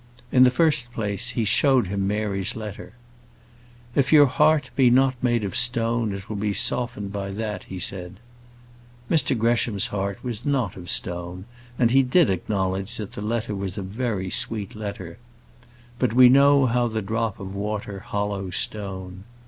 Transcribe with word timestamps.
In 0.31 0.45
the 0.45 0.49
first 0.49 0.91
place, 0.93 1.29
he 1.29 1.45
showed 1.45 1.85
him 1.85 2.07
Mary's 2.07 2.55
letter. 2.55 2.93
"If 3.93 4.11
your 4.11 4.25
heart 4.25 4.71
be 4.75 4.89
not 4.89 5.13
made 5.21 5.43
of 5.43 5.55
stone 5.55 6.11
it 6.11 6.27
will 6.27 6.37
be 6.37 6.53
softened 6.53 7.11
by 7.13 7.29
that," 7.33 7.65
he 7.65 7.77
said. 7.77 8.15
Mr 9.11 9.37
Gresham's 9.37 9.85
heart 9.93 10.17
was 10.23 10.43
not 10.43 10.75
of 10.75 10.89
stone, 10.89 11.45
and 11.77 11.91
he 11.91 12.01
did 12.01 12.31
acknowledge 12.31 12.97
that 12.97 13.11
the 13.11 13.21
letter 13.21 13.53
was 13.53 13.77
a 13.77 13.83
very 13.83 14.31
sweet 14.31 14.73
letter. 14.73 15.19
But 15.99 16.13
we 16.13 16.29
know 16.29 16.65
how 16.65 16.87
the 16.87 17.03
drop 17.03 17.39
of 17.39 17.53
water 17.53 17.99
hollows 17.99 18.55
stone. 18.55 19.23